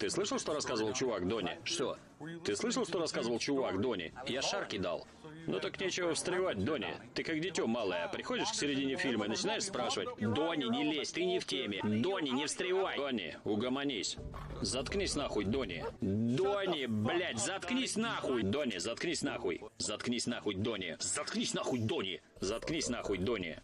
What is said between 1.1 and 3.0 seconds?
Дони? Что? Ты слышал, что